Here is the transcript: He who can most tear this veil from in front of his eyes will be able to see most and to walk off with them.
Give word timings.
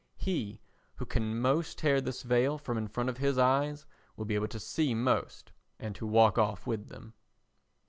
He 0.17 0.59
who 0.95 1.05
can 1.05 1.37
most 1.39 1.77
tear 1.77 2.01
this 2.01 2.23
veil 2.23 2.57
from 2.57 2.75
in 2.75 2.87
front 2.87 3.07
of 3.09 3.17
his 3.19 3.37
eyes 3.37 3.85
will 4.15 4.25
be 4.25 4.33
able 4.33 4.47
to 4.47 4.59
see 4.59 4.95
most 4.95 5.51
and 5.77 5.93
to 5.93 6.07
walk 6.07 6.39
off 6.39 6.65
with 6.65 6.89
them. 6.89 7.13